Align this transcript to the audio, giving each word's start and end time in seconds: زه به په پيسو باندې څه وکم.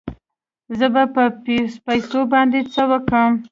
زه 0.77 0.87
به 0.93 1.03
په 1.13 1.23
پيسو 1.85 2.19
باندې 2.31 2.59
څه 2.73 2.81
وکم. 2.91 3.29